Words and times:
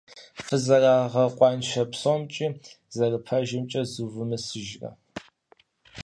Фызэрагъэкъуаншэ 0.45 1.83
псомкӏи 1.91 2.47
зэрыпэжымкӏэ 2.95 3.81
зывумысыжрэ? 3.91 4.89